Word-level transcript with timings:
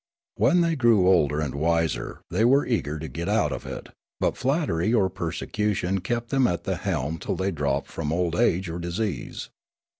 When 0.37 0.61
they 0.61 0.75
grew 0.75 1.07
older 1.07 1.39
and 1.39 1.53
wiser 1.53 2.21
the} 2.31 2.47
were 2.47 2.65
eager 2.65 2.97
to 2.97 3.07
get 3.07 3.29
out 3.29 3.51
of 3.51 3.67
it, 3.67 3.89
but 4.19 4.35
flattery 4.35 4.91
or 4.95 5.11
persecution 5.11 6.01
kept 6.01 6.29
them 6.29 6.47
at 6.47 6.63
the 6.63 6.77
helm 6.77 7.19
till 7.19 7.35
they 7.35 7.51
dropped 7.51 7.85
from 7.87 8.11
old 8.11 8.35
age 8.35 8.67
or 8.67 8.79
disease. 8.79 9.51